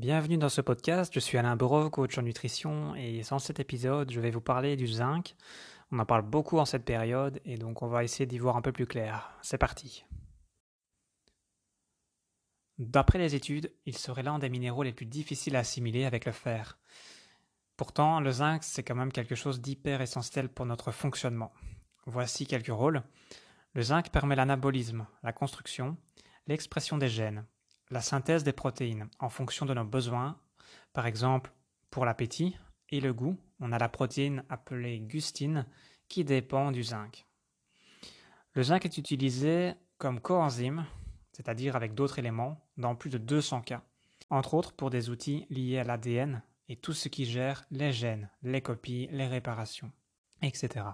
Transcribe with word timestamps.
Bienvenue 0.00 0.38
dans 0.38 0.48
ce 0.48 0.62
podcast, 0.62 1.12
je 1.12 1.20
suis 1.20 1.36
Alain 1.36 1.56
Borov, 1.56 1.90
coach 1.90 2.16
en 2.16 2.22
nutrition, 2.22 2.94
et 2.94 3.20
dans 3.28 3.38
cet 3.38 3.60
épisode, 3.60 4.10
je 4.10 4.18
vais 4.18 4.30
vous 4.30 4.40
parler 4.40 4.74
du 4.74 4.86
zinc. 4.86 5.36
On 5.92 5.98
en 5.98 6.06
parle 6.06 6.22
beaucoup 6.22 6.58
en 6.58 6.64
cette 6.64 6.86
période, 6.86 7.38
et 7.44 7.58
donc 7.58 7.82
on 7.82 7.86
va 7.86 8.02
essayer 8.02 8.24
d'y 8.24 8.38
voir 8.38 8.56
un 8.56 8.62
peu 8.62 8.72
plus 8.72 8.86
clair. 8.86 9.30
C'est 9.42 9.58
parti. 9.58 10.06
D'après 12.78 13.18
les 13.18 13.34
études, 13.34 13.74
il 13.84 13.94
serait 13.94 14.22
l'un 14.22 14.38
des 14.38 14.48
minéraux 14.48 14.84
les 14.84 14.94
plus 14.94 15.04
difficiles 15.04 15.54
à 15.54 15.58
assimiler 15.58 16.06
avec 16.06 16.24
le 16.24 16.32
fer. 16.32 16.78
Pourtant, 17.76 18.20
le 18.20 18.30
zinc, 18.30 18.64
c'est 18.64 18.82
quand 18.82 18.94
même 18.94 19.12
quelque 19.12 19.34
chose 19.34 19.60
d'hyper 19.60 20.00
essentiel 20.00 20.48
pour 20.48 20.64
notre 20.64 20.92
fonctionnement. 20.92 21.52
Voici 22.06 22.46
quelques 22.46 22.68
rôles. 22.68 23.02
Le 23.74 23.82
zinc 23.82 24.08
permet 24.08 24.34
l'anabolisme, 24.34 25.06
la 25.22 25.34
construction, 25.34 25.98
l'expression 26.46 26.96
des 26.96 27.10
gènes, 27.10 27.44
la 27.90 28.00
synthèse 28.00 28.44
des 28.44 28.52
protéines 28.52 29.08
en 29.18 29.28
fonction 29.28 29.66
de 29.66 29.74
nos 29.74 29.84
besoins, 29.84 30.38
par 30.92 31.06
exemple 31.06 31.52
pour 31.90 32.04
l'appétit 32.04 32.56
et 32.90 33.00
le 33.00 33.12
goût, 33.12 33.36
on 33.60 33.72
a 33.72 33.78
la 33.78 33.88
protéine 33.88 34.44
appelée 34.48 35.00
gustine 35.00 35.66
qui 36.08 36.24
dépend 36.24 36.72
du 36.72 36.82
zinc. 36.82 37.26
Le 38.54 38.62
zinc 38.62 38.84
est 38.84 38.98
utilisé 38.98 39.74
comme 39.98 40.20
coenzyme, 40.20 40.86
c'est-à-dire 41.32 41.76
avec 41.76 41.94
d'autres 41.94 42.18
éléments, 42.18 42.60
dans 42.76 42.96
plus 42.96 43.10
de 43.10 43.18
200 43.18 43.62
cas, 43.62 43.82
entre 44.28 44.54
autres 44.54 44.72
pour 44.72 44.90
des 44.90 45.10
outils 45.10 45.46
liés 45.50 45.78
à 45.78 45.84
l'ADN 45.84 46.42
et 46.68 46.76
tout 46.76 46.92
ce 46.92 47.08
qui 47.08 47.24
gère 47.24 47.64
les 47.70 47.92
gènes, 47.92 48.30
les 48.42 48.60
copies, 48.60 49.08
les 49.10 49.26
réparations, 49.26 49.92
etc. 50.42 50.86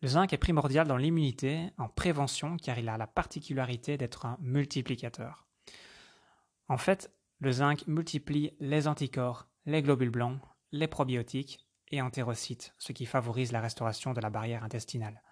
Le 0.00 0.08
zinc 0.08 0.32
est 0.32 0.38
primordial 0.38 0.86
dans 0.86 0.96
l'immunité, 0.96 1.70
en 1.78 1.88
prévention, 1.88 2.56
car 2.56 2.78
il 2.78 2.88
a 2.88 2.98
la 2.98 3.06
particularité 3.06 3.96
d'être 3.96 4.26
un 4.26 4.36
multiplicateur. 4.40 5.43
En 6.68 6.78
fait, 6.78 7.12
le 7.40 7.52
zinc 7.52 7.86
multiplie 7.86 8.56
les 8.58 8.88
anticorps, 8.88 9.48
les 9.66 9.82
globules 9.82 10.10
blancs, 10.10 10.40
les 10.72 10.88
probiotiques 10.88 11.66
et 11.90 12.00
entérocytes, 12.00 12.74
ce 12.78 12.92
qui 12.92 13.06
favorise 13.06 13.52
la 13.52 13.60
restauration 13.60 14.14
de 14.14 14.20
la 14.20 14.30
barrière 14.30 14.64
intestinale, 14.64 15.22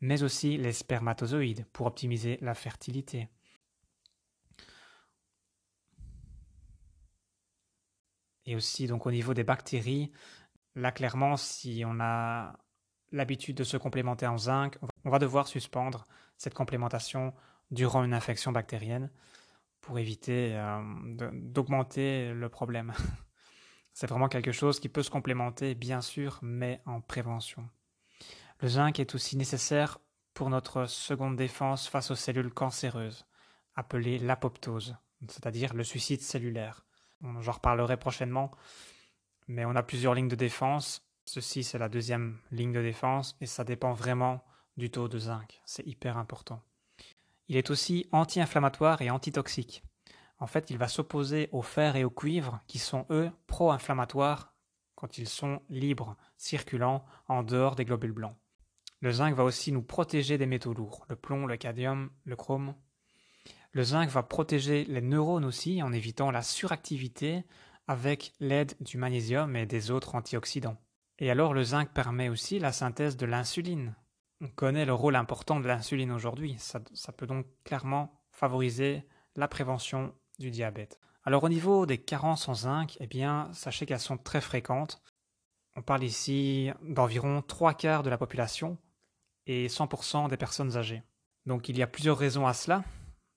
mais 0.00 0.22
aussi 0.22 0.56
les 0.56 0.72
spermatozoïdes 0.72 1.66
pour 1.72 1.86
optimiser 1.86 2.38
la 2.40 2.54
fertilité. 2.54 3.28
Et 8.46 8.56
aussi 8.56 8.86
donc 8.86 9.06
au 9.06 9.10
niveau 9.10 9.34
des 9.34 9.44
bactéries, 9.44 10.12
là 10.74 10.92
clairement 10.92 11.36
si 11.36 11.82
on 11.86 12.00
a 12.00 12.58
l'habitude 13.12 13.56
de 13.56 13.64
se 13.64 13.76
complémenter 13.76 14.26
en 14.26 14.38
zinc, 14.38 14.78
on 15.04 15.10
va 15.10 15.18
devoir 15.18 15.46
suspendre 15.46 16.04
cette 16.36 16.54
complémentation 16.54 17.34
durant 17.70 18.02
une 18.02 18.14
infection 18.14 18.50
bactérienne 18.50 19.10
pour 19.84 19.98
éviter 19.98 20.56
euh, 20.56 20.80
d'augmenter 21.32 22.32
le 22.32 22.48
problème. 22.48 22.94
C'est 23.92 24.06
vraiment 24.06 24.28
quelque 24.28 24.50
chose 24.50 24.80
qui 24.80 24.88
peut 24.88 25.02
se 25.02 25.10
complémenter, 25.10 25.74
bien 25.74 26.00
sûr, 26.00 26.38
mais 26.42 26.80
en 26.86 27.02
prévention. 27.02 27.68
Le 28.60 28.68
zinc 28.68 28.98
est 28.98 29.14
aussi 29.14 29.36
nécessaire 29.36 29.98
pour 30.32 30.48
notre 30.48 30.86
seconde 30.86 31.36
défense 31.36 31.86
face 31.86 32.10
aux 32.10 32.16
cellules 32.16 32.52
cancéreuses, 32.52 33.26
appelée 33.74 34.18
l'apoptose, 34.18 34.96
c'est-à-dire 35.28 35.74
le 35.74 35.84
suicide 35.84 36.22
cellulaire. 36.22 36.86
J'en 37.40 37.52
reparlerai 37.52 37.98
prochainement, 37.98 38.50
mais 39.48 39.66
on 39.66 39.76
a 39.76 39.82
plusieurs 39.82 40.14
lignes 40.14 40.28
de 40.28 40.34
défense. 40.34 41.06
Ceci, 41.26 41.62
c'est 41.62 41.78
la 41.78 41.90
deuxième 41.90 42.38
ligne 42.50 42.72
de 42.72 42.82
défense, 42.82 43.36
et 43.42 43.46
ça 43.46 43.64
dépend 43.64 43.92
vraiment 43.92 44.44
du 44.78 44.90
taux 44.90 45.08
de 45.08 45.18
zinc. 45.18 45.60
C'est 45.66 45.86
hyper 45.86 46.16
important. 46.16 46.62
Il 47.48 47.56
est 47.56 47.70
aussi 47.70 48.06
anti-inflammatoire 48.12 49.02
et 49.02 49.10
antitoxique. 49.10 49.82
En 50.38 50.46
fait, 50.46 50.70
il 50.70 50.78
va 50.78 50.88
s'opposer 50.88 51.48
au 51.52 51.62
fer 51.62 51.96
et 51.96 52.04
au 52.04 52.10
cuivre 52.10 52.60
qui 52.66 52.78
sont, 52.78 53.06
eux, 53.10 53.30
pro-inflammatoires 53.46 54.54
quand 54.94 55.18
ils 55.18 55.28
sont 55.28 55.60
libres, 55.68 56.16
circulant 56.36 57.04
en 57.28 57.42
dehors 57.42 57.76
des 57.76 57.84
globules 57.84 58.12
blancs. 58.12 58.36
Le 59.00 59.10
zinc 59.10 59.34
va 59.34 59.44
aussi 59.44 59.70
nous 59.70 59.82
protéger 59.82 60.38
des 60.38 60.46
métaux 60.46 60.72
lourds, 60.72 61.04
le 61.08 61.16
plomb, 61.16 61.46
le 61.46 61.56
cadmium, 61.56 62.10
le 62.24 62.36
chrome. 62.36 62.74
Le 63.72 63.82
zinc 63.82 64.08
va 64.08 64.22
protéger 64.22 64.84
les 64.84 65.02
neurones 65.02 65.44
aussi 65.44 65.82
en 65.82 65.92
évitant 65.92 66.30
la 66.30 66.42
suractivité 66.42 67.44
avec 67.86 68.32
l'aide 68.40 68.74
du 68.80 68.96
magnésium 68.96 69.56
et 69.56 69.66
des 69.66 69.90
autres 69.90 70.14
antioxydants. 70.14 70.78
Et 71.18 71.30
alors 71.30 71.52
le 71.52 71.64
zinc 71.64 71.92
permet 71.92 72.28
aussi 72.28 72.58
la 72.58 72.72
synthèse 72.72 73.16
de 73.16 73.26
l'insuline, 73.26 73.94
on 74.40 74.48
connaît 74.48 74.84
le 74.84 74.94
rôle 74.94 75.16
important 75.16 75.60
de 75.60 75.66
l'insuline 75.66 76.12
aujourd'hui. 76.12 76.56
Ça, 76.58 76.80
peut 77.16 77.26
donc 77.26 77.46
clairement 77.64 78.20
favoriser 78.30 79.06
la 79.36 79.48
prévention 79.48 80.14
du 80.38 80.50
diabète. 80.50 81.00
Alors 81.24 81.44
au 81.44 81.48
niveau 81.48 81.86
des 81.86 81.98
carences 81.98 82.48
en 82.48 82.54
zinc, 82.54 82.96
eh 83.00 83.06
bien, 83.06 83.48
sachez 83.52 83.86
qu'elles 83.86 84.00
sont 84.00 84.18
très 84.18 84.40
fréquentes. 84.40 85.00
On 85.76 85.82
parle 85.82 86.04
ici 86.04 86.70
d'environ 86.82 87.42
trois 87.42 87.74
quarts 87.74 88.02
de 88.02 88.10
la 88.10 88.18
population 88.18 88.78
et 89.46 89.68
100% 89.68 90.28
des 90.28 90.36
personnes 90.36 90.76
âgées. 90.76 91.02
Donc 91.46 91.68
il 91.68 91.78
y 91.78 91.82
a 91.82 91.86
plusieurs 91.86 92.18
raisons 92.18 92.46
à 92.46 92.52
cela. 92.52 92.84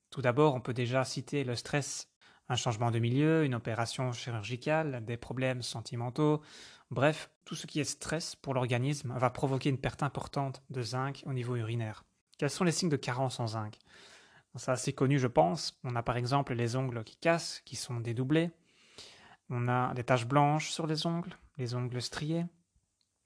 Tout 0.10 0.22
d'abord, 0.22 0.56
on 0.56 0.62
peut 0.62 0.74
déjà 0.74 1.04
citer 1.04 1.44
le 1.44 1.56
stress, 1.56 2.10
un 2.50 2.56
changement 2.56 2.92
de 2.92 3.00
milieu, 3.00 3.44
une 3.44 3.56
opération 3.56 4.12
chirurgicale, 4.14 5.04
des 5.06 5.18
problèmes 5.18 5.62
sentimentaux, 5.62 6.42
Bref, 6.90 7.30
tout 7.44 7.56
ce 7.56 7.68
qui 7.68 7.80
est 7.80 7.84
stress 7.84 8.36
pour 8.36 8.54
l'organisme 8.54 9.14
va 9.18 9.30
provoquer 9.30 9.70
une 9.70 9.78
perte 9.78 10.04
importante 10.04 10.64
de 10.70 10.82
zinc 10.82 11.24
au 11.26 11.34
niveau 11.34 11.56
urinaire. 11.56 12.06
Quels 12.38 12.50
sont 12.50 12.64
les 12.64 12.72
signes 12.72 12.90
de 12.90 12.96
carence 12.96 13.40
en 13.40 13.48
zinc? 13.48 13.78
C'est 14.56 14.72
assez 14.72 14.94
connu, 14.94 15.20
je 15.20 15.28
pense. 15.28 15.80
On 15.84 15.96
a 15.96 16.04
par 16.04 16.18
exemple 16.18 16.54
les 16.54 16.76
ongles 16.76 17.04
qui 17.04 17.18
cassent, 17.18 17.62
qui 17.66 17.76
sont 17.76 18.00
dédoublés. 18.00 18.52
On 19.50 19.68
a 19.68 19.94
des 19.94 20.04
taches 20.04 20.26
blanches 20.26 20.72
sur 20.72 20.88
les 20.88 21.06
ongles, 21.06 21.38
les 21.58 21.76
ongles 21.76 22.02
striés. 22.02 22.46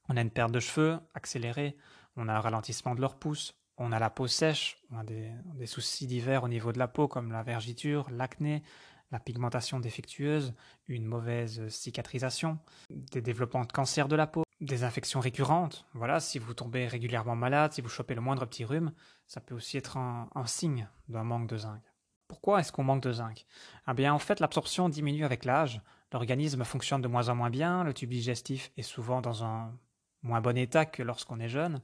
On 0.10 0.18
a 0.18 0.22
une 0.22 0.32
perte 0.32 0.52
de 0.52 0.60
cheveux 0.60 1.00
accélérée. 1.14 1.78
On 2.16 2.28
a 2.28 2.34
un 2.34 2.40
ralentissement 2.40 2.96
de 2.96 3.02
leur 3.02 3.18
pouce. 3.18 3.54
On 3.78 3.92
a 3.92 4.00
la 4.00 4.10
peau 4.10 4.28
sèche. 4.28 4.78
On 4.92 4.98
a 4.98 5.04
des, 5.04 5.32
des 5.56 5.68
soucis 5.68 6.08
divers 6.08 6.44
au 6.44 6.50
niveau 6.50 6.72
de 6.74 6.80
la 6.80 6.88
peau, 6.88 7.08
comme 7.08 7.32
la 7.32 7.44
vergiture, 7.44 8.10
l'acné, 8.10 8.64
la 9.12 9.20
pigmentation 9.20 9.80
défectueuse, 9.80 10.54
une 10.88 11.06
mauvaise 11.06 11.68
cicatrisation, 11.68 12.60
des 12.90 13.22
développements 13.22 13.66
de 13.66 13.72
cancer 13.72 14.08
de 14.08 14.16
la 14.16 14.28
peau, 14.28 14.44
des 14.62 14.84
infections 14.84 15.20
récurrentes. 15.20 15.86
Voilà, 15.94 16.20
si 16.20 16.40
vous 16.40 16.54
tombez 16.54 16.88
régulièrement 16.88 17.36
malade, 17.36 17.74
si 17.74 17.82
vous 17.82 17.90
chopez 17.90 18.16
le 18.16 18.22
moindre 18.22 18.46
petit 18.46 18.64
rhume, 18.64 18.94
ça 19.28 19.42
peut 19.42 19.56
aussi 19.56 19.78
être 19.78 19.98
un, 19.98 20.30
signe 20.46 20.88
d'un 21.10 21.24
manque 21.24 21.48
de 21.48 21.58
zinc. 21.58 21.82
Pourquoi 22.28 22.62
est-ce 22.62 22.72
qu'on 22.72 22.84
manque 22.84 23.04
de 23.04 23.12
zinc? 23.12 23.46
Eh 23.90 23.94
bien, 23.94 24.14
en 24.14 24.20
fait, 24.20 24.40
l'absorption 24.40 24.88
diminue 24.88 25.26
avec 25.26 25.44
l'âge, 25.44 25.82
l'organisme 26.14 26.64
fonctionne 26.64 27.02
de 27.02 27.08
moins 27.08 27.28
en 27.30 27.36
moins 27.36 27.50
bien, 27.50 27.84
le 27.84 27.94
tube 27.94 28.10
digestif 28.10 28.72
est 28.78 28.84
souvent 28.84 29.22
dans 29.22 29.44
un 29.44 29.78
moins 30.24 30.42
bon 30.42 30.58
état 30.58 30.86
que 30.86 31.04
lorsqu'on 31.04 31.40
est 31.40 31.50
jeune, 31.50 31.82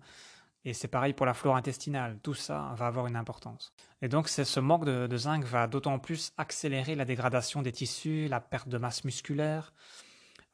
et 0.67 0.73
c'est 0.73 0.89
pareil 0.89 1.13
pour 1.13 1.25
la 1.25 1.33
flore 1.33 1.55
intestinale, 1.55 2.19
tout 2.21 2.33
ça 2.33 2.73
va 2.75 2.87
avoir 2.87 3.07
une 3.07 3.15
importance. 3.15 3.71
Et 4.01 4.09
donc 4.09 4.27
ce 4.27 4.59
manque 4.59 4.83
de, 4.83 5.17
zinc 5.17 5.45
va 5.45 5.65
d'autant 5.65 5.97
plus 5.97 6.33
accélérer 6.35 6.93
la 6.93 7.05
dégradation 7.05 7.61
des 7.61 7.71
tissus, 7.71 8.27
la 8.27 8.41
perte 8.41 8.67
de 8.67 8.77
masse 8.77 9.05
musculaire. 9.05 9.71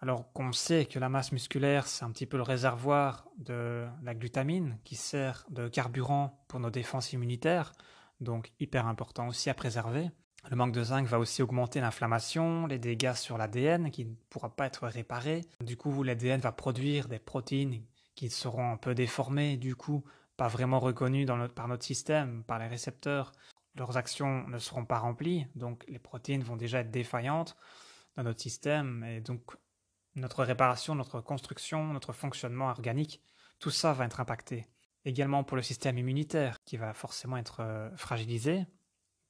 Alors 0.01 0.31
qu'on 0.33 0.51
sait 0.51 0.85
que 0.85 0.99
la 0.99 1.09
masse 1.09 1.31
musculaire, 1.31 1.87
c'est 1.87 2.05
un 2.05 2.11
petit 2.11 2.27
peu 2.27 2.37
le 2.37 2.43
réservoir 2.43 3.25
de 3.39 3.87
la 4.03 4.13
glutamine 4.13 4.77
qui 4.83 4.95
sert 4.95 5.47
de 5.49 5.67
carburant 5.67 6.45
pour 6.47 6.59
nos 6.59 6.69
défenses 6.69 7.11
immunitaires, 7.13 7.73
donc 8.21 8.51
hyper 8.59 8.85
important 8.85 9.27
aussi 9.29 9.49
à 9.49 9.55
préserver. 9.55 10.11
Le 10.51 10.55
manque 10.55 10.73
de 10.73 10.83
zinc 10.83 11.07
va 11.07 11.17
aussi 11.17 11.41
augmenter 11.41 11.81
l'inflammation, 11.81 12.67
les 12.67 12.77
dégâts 12.77 13.15
sur 13.15 13.39
l'ADN 13.39 13.89
qui 13.89 14.05
ne 14.05 14.13
pourra 14.29 14.55
pas 14.55 14.67
être 14.67 14.87
réparé. 14.87 15.41
Du 15.61 15.75
coup, 15.75 16.03
l'ADN 16.03 16.39
va 16.39 16.51
produire 16.51 17.07
des 17.07 17.17
protéines 17.17 17.81
qui 18.15 18.29
seront 18.29 18.71
un 18.71 18.77
peu 18.77 18.95
déformés, 18.95 19.57
du 19.57 19.75
coup, 19.75 20.03
pas 20.37 20.47
vraiment 20.47 20.79
reconnus 20.79 21.27
par 21.55 21.67
notre 21.67 21.83
système, 21.83 22.43
par 22.43 22.59
les 22.59 22.67
récepteurs. 22.67 23.31
Leurs 23.75 23.97
actions 23.97 24.47
ne 24.47 24.59
seront 24.59 24.85
pas 24.85 24.99
remplies, 24.99 25.47
donc 25.55 25.83
les 25.87 25.99
protéines 25.99 26.43
vont 26.43 26.55
déjà 26.55 26.79
être 26.79 26.91
défaillantes 26.91 27.55
dans 28.15 28.23
notre 28.23 28.41
système, 28.41 29.03
et 29.03 29.21
donc 29.21 29.41
notre 30.15 30.43
réparation, 30.43 30.93
notre 30.95 31.21
construction, 31.21 31.85
notre 31.93 32.13
fonctionnement 32.13 32.69
organique, 32.69 33.21
tout 33.59 33.71
ça 33.71 33.93
va 33.93 34.05
être 34.05 34.19
impacté. 34.19 34.67
Également 35.05 35.43
pour 35.43 35.57
le 35.57 35.63
système 35.63 35.97
immunitaire, 35.97 36.63
qui 36.63 36.77
va 36.77 36.93
forcément 36.93 37.37
être 37.37 37.61
euh, 37.61 37.89
fragilisé, 37.97 38.65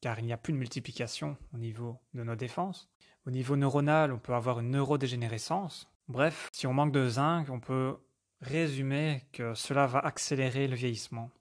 car 0.01 0.19
il 0.19 0.25
n'y 0.25 0.33
a 0.33 0.38
plus 0.38 0.53
de 0.53 0.57
multiplication 0.57 1.38
au 1.53 1.57
niveau 1.57 1.97
de 2.13 2.24
nos 2.24 2.35
défenses. 2.35 2.89
Au 3.25 3.31
niveau 3.31 3.56
neuronal, 3.56 4.12
on 4.12 4.19
peut 4.19 4.33
avoir 4.33 4.59
une 4.59 4.71
neurodégénérescence. 4.71 5.88
Bref, 6.09 6.50
si 6.51 6.68
on 6.68 6.74
manque 6.74 6.91
de 6.91 7.07
zinc, 7.07 7.50
on 7.50 7.62
peut 7.62 7.97
résumer 8.44 9.24
que 9.31 9.54
cela 9.54 9.88
va 9.88 10.00
accélérer 10.00 10.68
le 10.68 10.75
vieillissement. 10.75 11.31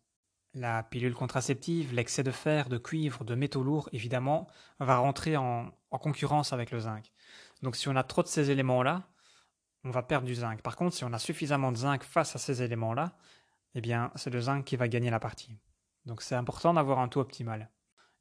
La 0.54 0.82
pilule 0.82 1.14
contraceptive, 1.14 1.94
l'excès 1.94 2.22
de 2.22 2.30
fer, 2.30 2.68
de 2.68 2.78
cuivre, 2.78 3.24
de 3.24 3.34
métaux 3.34 3.62
lourds, 3.62 3.88
évidemment, 3.92 4.46
va 4.78 4.98
rentrer 4.98 5.36
en, 5.36 5.72
concurrence 5.90 6.52
avec 6.52 6.70
le 6.70 6.80
zinc. 6.80 7.10
Donc 7.62 7.76
si 7.76 7.88
on 7.88 7.96
a 7.96 8.02
trop 8.02 8.22
de 8.22 8.28
ces 8.28 8.50
éléments-là, 8.50 9.08
on 9.84 9.90
va 9.90 10.02
perdre 10.02 10.26
du 10.26 10.34
zinc. 10.34 10.62
Par 10.62 10.76
contre, 10.76 10.94
si 10.94 11.04
on 11.04 11.12
a 11.12 11.18
suffisamment 11.18 11.72
de 11.72 11.76
zinc 11.76 12.04
face 12.04 12.36
à 12.36 12.38
ces 12.38 12.62
éléments-là, 12.62 13.16
eh 13.74 13.80
bien, 13.80 14.12
c'est 14.14 14.30
le 14.30 14.40
zinc 14.40 14.64
qui 14.64 14.76
va 14.76 14.88
gagner 14.88 15.10
la 15.10 15.20
partie. 15.20 15.58
Donc 16.06 16.22
c'est 16.22 16.34
important 16.34 16.74
d'avoir 16.74 16.98
un 16.98 17.08
taux 17.08 17.20
optimal. 17.20 17.70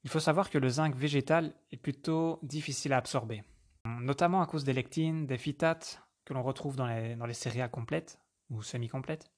Il 0.03 0.09
faut 0.09 0.19
savoir 0.19 0.49
que 0.49 0.57
le 0.57 0.69
zinc 0.69 0.95
végétal 0.95 1.53
est 1.71 1.77
plutôt 1.77 2.39
difficile 2.41 2.93
à 2.93 2.97
absorber. 2.97 3.43
notamment 3.85 4.41
à 4.41 4.47
cause 4.47 4.63
des 4.63 4.73
lectines, 4.73 5.27
des 5.27 5.37
phytates 5.37 6.01
que 6.25 6.33
l'on 6.33 6.43
retrouve 6.43 6.75
dans 6.75 6.85
les 6.87 7.33
céréales 7.33 7.71
complètes 7.71 8.20
ou 8.51 8.61
semi-complètes. 8.61 9.31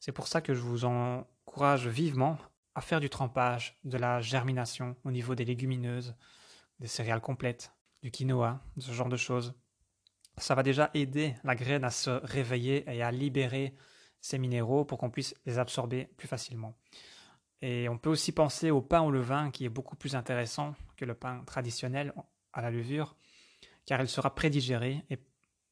C'est 0.00 0.12
pour 0.12 0.28
ça 0.28 0.40
que 0.40 0.54
je 0.54 0.60
vous 0.60 0.84
encourage 0.84 1.86
vivement 1.86 2.38
à 2.74 2.80
faire 2.80 3.00
du 3.00 3.08
trempage, 3.08 3.78
de 3.84 3.96
la 3.96 4.20
germination 4.20 4.96
au 5.04 5.10
niveau 5.10 5.34
des 5.34 5.44
légumineuses, 5.44 6.14
des 6.80 6.88
céréales 6.88 7.20
complètes, 7.20 7.72
du 8.02 8.10
quinoa, 8.10 8.60
ce 8.78 8.92
genre 8.92 9.08
de 9.08 9.16
choses. 9.16 9.54
Ça 10.36 10.54
va 10.54 10.62
déjà 10.62 10.90
aider 10.92 11.34
la 11.44 11.54
graine 11.54 11.84
à 11.84 11.90
se 11.90 12.10
réveiller 12.10 12.84
et 12.94 13.02
à 13.02 13.10
libérer 13.10 13.74
ces 14.20 14.38
minéraux 14.38 14.84
pour 14.84 14.98
qu'on 14.98 15.10
puisse 15.10 15.34
les 15.46 15.58
absorber 15.58 16.06
plus 16.16 16.28
facilement. 16.28 16.76
Et 17.62 17.88
on 17.88 17.96
peut 17.96 18.10
aussi 18.10 18.32
penser 18.32 18.70
au 18.70 18.82
pain 18.82 19.00
au 19.00 19.10
levain 19.10 19.50
qui 19.50 19.64
est 19.64 19.70
beaucoup 19.70 19.96
plus 19.96 20.14
intéressant 20.14 20.74
que 20.96 21.04
le 21.04 21.14
pain 21.14 21.42
traditionnel 21.46 22.12
à 22.52 22.60
la 22.60 22.70
levure, 22.70 23.16
car 23.86 24.00
il 24.00 24.08
sera 24.08 24.34
prédigéré 24.34 25.04
et 25.08 25.18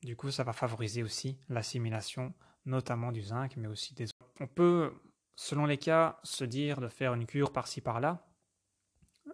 du 0.02 0.16
coup 0.16 0.30
ça 0.30 0.44
va 0.44 0.52
favoriser 0.52 1.02
aussi 1.02 1.38
l'assimilation, 1.48 2.32
notamment 2.66 3.12
du 3.12 3.22
zinc, 3.22 3.56
mais 3.56 3.68
aussi 3.68 3.94
des 3.94 4.06
autres. 4.06 4.30
On 4.40 4.46
peut, 4.46 4.92
selon 5.36 5.66
les 5.66 5.78
cas, 5.78 6.18
se 6.22 6.44
dire 6.44 6.80
de 6.80 6.88
faire 6.88 7.14
une 7.14 7.26
cure 7.26 7.52
par-ci 7.52 7.80
par-là. 7.80 8.26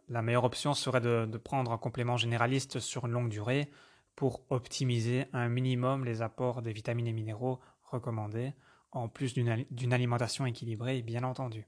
La 0.08 0.22
meilleure 0.22 0.44
option 0.44 0.74
serait 0.74 1.00
de, 1.00 1.26
prendre 1.38 1.72
un 1.72 1.78
complément 1.78 2.16
généraliste 2.16 2.80
sur 2.80 3.06
une 3.06 3.12
longue 3.12 3.30
durée 3.30 3.70
pour 4.16 4.44
optimiser 4.50 5.26
un 5.32 5.48
minimum 5.48 6.04
les 6.04 6.22
apports 6.22 6.62
des 6.62 6.72
vitamines 6.72 7.06
et 7.06 7.12
minéraux 7.12 7.60
recommandés, 7.82 8.54
en 8.92 9.08
plus 9.08 9.34
d'une 9.34 9.92
alimentation 9.92 10.46
équilibrée, 10.46 11.02
bien 11.02 11.22
entendu. 11.22 11.66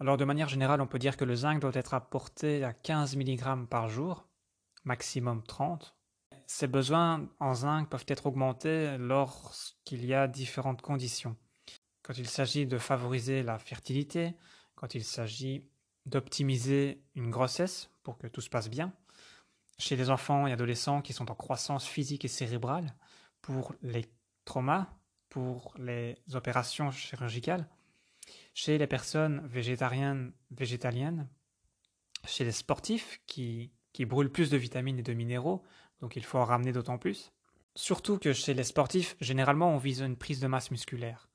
Alors 0.00 0.16
de 0.16 0.24
manière 0.24 0.48
générale, 0.48 0.80
on 0.80 0.86
peut 0.86 0.98
dire 0.98 1.16
que 1.16 1.24
le 1.24 1.36
zinc 1.36 1.60
doit 1.60 1.70
être 1.74 1.94
apporté 1.94 2.64
à 2.64 2.72
15 2.72 3.16
mg 3.16 3.66
par 3.68 3.88
jour, 3.88 4.26
maximum 4.84 5.42
30. 5.44 5.96
Ces 6.46 6.66
besoins 6.66 7.28
en 7.40 7.54
zinc 7.54 7.88
peuvent 7.88 8.04
être 8.08 8.26
augmentés 8.26 8.96
lorsqu'il 8.98 10.04
y 10.04 10.14
a 10.14 10.28
différentes 10.28 10.82
conditions. 10.82 11.36
Quand 12.02 12.18
il 12.18 12.28
s'agit 12.28 12.66
de 12.66 12.78
favoriser 12.78 13.42
la 13.42 13.58
fertilité, 13.58 14.34
quand 14.74 14.94
il 14.94 15.04
s'agit 15.04 15.66
d'optimiser 16.06 17.02
une 17.14 17.30
grossesse 17.30 17.90
pour 18.02 18.18
que 18.18 18.26
tout 18.26 18.42
se 18.42 18.50
passe 18.50 18.68
bien, 18.68 18.92
chez 19.78 19.96
les 19.96 20.10
enfants 20.10 20.46
et 20.46 20.52
adolescents 20.52 21.00
qui 21.00 21.12
sont 21.12 21.30
en 21.30 21.34
croissance 21.34 21.86
physique 21.86 22.24
et 22.24 22.28
cérébrale, 22.28 22.94
pour 23.40 23.74
les 23.82 24.04
traumas, 24.44 24.86
pour 25.28 25.74
les 25.78 26.16
opérations 26.34 26.90
chirurgicales, 26.90 27.68
chez 28.54 28.78
les 28.78 28.86
personnes 28.86 29.46
végétariennes, 29.46 30.32
végétaliennes, 30.50 31.28
chez 32.26 32.44
les 32.44 32.52
sportifs 32.52 33.20
qui, 33.26 33.72
qui 33.94 34.04
brûlent 34.04 34.30
plus 34.30 34.50
de 34.50 34.58
vitamines 34.58 34.98
et 34.98 35.02
de 35.02 35.14
minéraux, 35.14 35.62
donc 36.00 36.16
il 36.16 36.24
faut 36.24 36.36
en 36.36 36.44
ramener 36.44 36.72
d'autant 36.72 36.98
plus. 36.98 37.32
Surtout 37.74 38.18
que 38.18 38.34
chez 38.34 38.52
les 38.52 38.64
sportifs, 38.64 39.16
généralement 39.20 39.72
on 39.72 39.78
vise 39.78 40.02
une 40.02 40.16
prise 40.16 40.40
de 40.40 40.46
masse 40.46 40.70
musculaire. 40.70 41.30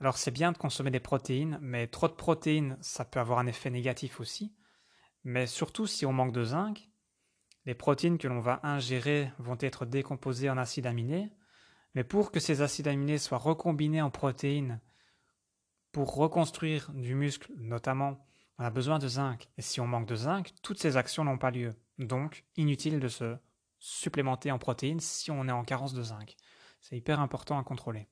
Alors 0.00 0.16
c'est 0.16 0.30
bien 0.30 0.52
de 0.52 0.56
consommer 0.56 0.90
des 0.90 1.00
protéines, 1.00 1.58
mais 1.60 1.86
trop 1.86 2.08
de 2.08 2.14
protéines, 2.14 2.78
ça 2.80 3.04
peut 3.04 3.20
avoir 3.20 3.40
un 3.40 3.46
effet 3.46 3.70
négatif 3.70 4.20
aussi. 4.20 4.54
Mais 5.24 5.46
surtout 5.46 5.86
si 5.86 6.06
on 6.06 6.12
manque 6.12 6.32
de 6.32 6.44
zinc, 6.44 6.88
les 7.66 7.74
protéines 7.74 8.18
que 8.18 8.28
l'on 8.28 8.40
va 8.40 8.60
ingérer 8.62 9.30
vont 9.38 9.58
être 9.60 9.84
décomposées 9.84 10.50
en 10.50 10.58
acides 10.58 10.86
aminés, 10.86 11.30
mais 11.94 12.04
pour 12.04 12.30
que 12.30 12.40
ces 12.40 12.62
acides 12.62 12.88
aminés 12.88 13.18
soient 13.18 13.38
recombinés 13.38 14.02
en 14.02 14.10
protéines 14.10 14.80
pour 15.90 16.14
reconstruire 16.14 16.92
du 16.92 17.14
muscle 17.14 17.52
notamment, 17.56 18.24
on 18.58 18.64
a 18.64 18.70
besoin 18.70 18.98
de 18.98 19.08
zinc. 19.08 19.48
Et 19.58 19.62
si 19.62 19.80
on 19.80 19.86
manque 19.86 20.06
de 20.06 20.16
zinc, 20.16 20.52
toutes 20.62 20.78
ces 20.78 20.96
actions 20.96 21.24
n'ont 21.24 21.38
pas 21.38 21.50
lieu. 21.50 21.74
Donc, 21.98 22.44
inutile 22.56 23.00
de 23.00 23.08
se 23.08 23.36
supplémenter 23.78 24.50
en 24.50 24.58
protéines 24.58 25.00
si 25.00 25.30
on 25.30 25.48
est 25.48 25.52
en 25.52 25.64
carence 25.64 25.94
de 25.94 26.02
zinc. 26.02 26.36
C'est 26.80 26.96
hyper 26.96 27.20
important 27.20 27.58
à 27.58 27.64
contrôler. 27.64 28.08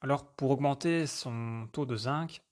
Alors, 0.00 0.32
pour 0.34 0.50
augmenter 0.50 1.06
son 1.06 1.68
taux 1.72 1.86
de 1.86 1.96
zinc, 1.96 2.42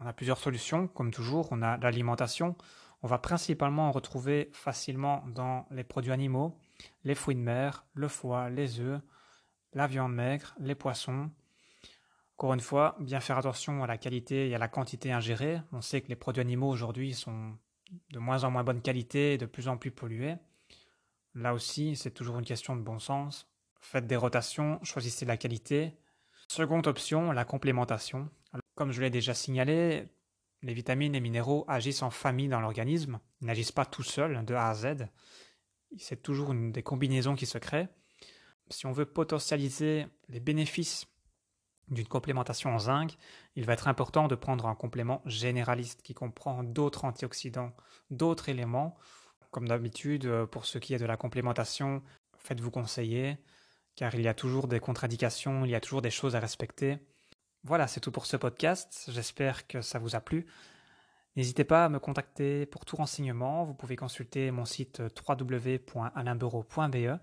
on 0.00 0.06
a 0.06 0.12
plusieurs 0.12 0.38
solutions. 0.38 0.88
Comme 0.88 1.10
toujours, 1.10 1.48
on 1.50 1.62
a 1.62 1.76
l'alimentation. 1.78 2.56
On 3.02 3.06
va 3.06 3.18
principalement 3.18 3.88
en 3.88 3.92
retrouver 3.92 4.50
facilement 4.52 5.24
dans 5.28 5.66
les 5.70 5.84
produits 5.84 6.12
animaux, 6.12 6.58
les 7.04 7.14
fruits 7.14 7.36
de 7.36 7.40
mer, 7.40 7.86
le 7.94 8.08
foie, 8.08 8.50
les 8.50 8.80
œufs, 8.80 9.00
la 9.72 9.86
viande 9.86 10.14
maigre, 10.14 10.54
les 10.58 10.74
poissons, 10.74 11.30
encore 12.38 12.54
une 12.54 12.60
fois, 12.60 12.94
bien 13.00 13.18
faire 13.18 13.36
attention 13.36 13.82
à 13.82 13.88
la 13.88 13.98
qualité 13.98 14.48
et 14.48 14.54
à 14.54 14.58
la 14.58 14.68
quantité 14.68 15.10
ingérée. 15.10 15.60
On 15.72 15.80
sait 15.80 16.02
que 16.02 16.08
les 16.08 16.14
produits 16.14 16.40
animaux 16.40 16.68
aujourd'hui 16.68 17.12
sont 17.12 17.58
de 18.10 18.20
moins 18.20 18.44
en 18.44 18.52
moins 18.52 18.62
bonne 18.62 18.80
qualité 18.80 19.32
et 19.32 19.38
de 19.38 19.46
plus 19.46 19.66
en 19.66 19.76
plus 19.76 19.90
pollués. 19.90 20.36
Là 21.34 21.52
aussi, 21.52 21.96
c'est 21.96 22.12
toujours 22.12 22.38
une 22.38 22.44
question 22.44 22.76
de 22.76 22.80
bon 22.80 23.00
sens. 23.00 23.48
Faites 23.80 24.06
des 24.06 24.14
rotations, 24.14 24.78
choisissez 24.84 25.26
la 25.26 25.36
qualité. 25.36 25.96
Seconde 26.46 26.86
option, 26.86 27.32
la 27.32 27.44
complémentation. 27.44 28.30
comme 28.76 28.92
je 28.92 29.00
l'ai 29.00 29.10
déjà 29.10 29.34
signalé, 29.34 30.06
les 30.62 30.74
vitamines 30.74 31.16
et 31.16 31.20
minéraux 31.20 31.64
agissent 31.66 32.02
en 32.02 32.10
famille 32.10 32.48
dans 32.48 32.60
l'organisme. 32.60 33.18
Ils 33.40 33.48
n'agissent 33.48 33.72
pas 33.72 33.84
tout 33.84 34.04
seuls, 34.04 34.44
de 34.44 34.54
A 34.54 34.68
à 34.68 34.74
Z. 34.74 35.08
C'est 35.96 36.22
toujours 36.22 36.52
une 36.52 36.70
des 36.70 36.84
combinaisons 36.84 37.34
qui 37.34 37.46
se 37.46 37.58
créent. 37.58 37.88
Si 38.70 38.86
on 38.86 38.92
veut 38.92 39.06
potentialiser 39.06 40.06
les 40.28 40.38
bénéfices 40.38 41.08
d'une 41.90 42.06
complémentation 42.06 42.74
en 42.74 42.78
zinc, 42.78 43.16
il 43.56 43.64
va 43.64 43.72
être 43.72 43.88
important 43.88 44.28
de 44.28 44.34
prendre 44.34 44.66
un 44.66 44.74
complément 44.74 45.22
généraliste 45.26 46.02
qui 46.02 46.14
comprend 46.14 46.62
d'autres 46.62 47.04
antioxydants, 47.04 47.72
d'autres 48.10 48.48
éléments. 48.48 48.96
Comme 49.50 49.68
d'habitude, 49.68 50.26
euh, 50.26 50.46
pour 50.46 50.66
ce 50.66 50.78
qui 50.78 50.94
est 50.94 50.98
de 50.98 51.06
la 51.06 51.16
complémentation, 51.16 52.02
faites-vous 52.36 52.70
conseiller, 52.70 53.38
car 53.96 54.14
il 54.14 54.22
y 54.22 54.28
a 54.28 54.34
toujours 54.34 54.68
des 54.68 54.80
contradictions, 54.80 55.64
il 55.64 55.70
y 55.70 55.74
a 55.74 55.80
toujours 55.80 56.02
des 56.02 56.10
choses 56.10 56.36
à 56.36 56.40
respecter. 56.40 56.98
Voilà, 57.64 57.86
c'est 57.86 58.00
tout 58.00 58.12
pour 58.12 58.26
ce 58.26 58.36
podcast. 58.36 59.10
J'espère 59.12 59.66
que 59.66 59.80
ça 59.80 59.98
vous 59.98 60.14
a 60.14 60.20
plu. 60.20 60.46
N'hésitez 61.36 61.64
pas 61.64 61.84
à 61.84 61.88
me 61.88 61.98
contacter 61.98 62.66
pour 62.66 62.84
tout 62.84 62.96
renseignement. 62.96 63.64
Vous 63.64 63.74
pouvez 63.74 63.96
consulter 63.96 64.50
mon 64.50 64.64
site 64.64 65.02
www.alainbureau.be. 65.28 67.20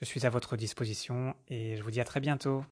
Je 0.00 0.04
suis 0.04 0.26
à 0.26 0.30
votre 0.30 0.56
disposition 0.56 1.34
et 1.48 1.76
je 1.76 1.82
vous 1.82 1.90
dis 1.90 2.00
à 2.00 2.04
très 2.04 2.20
bientôt. 2.20 2.64